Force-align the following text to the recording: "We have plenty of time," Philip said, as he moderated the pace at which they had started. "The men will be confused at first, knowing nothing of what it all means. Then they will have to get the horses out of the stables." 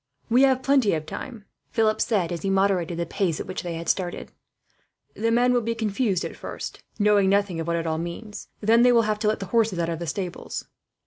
"We 0.31 0.41
have 0.41 0.63
plenty 0.63 0.95
of 0.95 1.05
time," 1.05 1.45
Philip 1.69 2.01
said, 2.01 2.31
as 2.31 2.41
he 2.41 2.49
moderated 2.49 2.97
the 2.97 3.05
pace 3.05 3.39
at 3.39 3.45
which 3.45 3.61
they 3.61 3.75
had 3.75 3.87
started. 3.87 4.31
"The 5.13 5.29
men 5.29 5.53
will 5.53 5.61
be 5.61 5.75
confused 5.75 6.25
at 6.25 6.35
first, 6.35 6.81
knowing 6.97 7.29
nothing 7.29 7.59
of 7.59 7.67
what 7.67 7.75
it 7.75 7.85
all 7.85 7.99
means. 7.99 8.47
Then 8.61 8.81
they 8.81 8.91
will 8.91 9.03
have 9.03 9.19
to 9.19 9.27
get 9.27 9.39
the 9.39 9.45
horses 9.53 9.77
out 9.77 9.89
of 9.89 9.99
the 9.99 10.07
stables." 10.07 10.65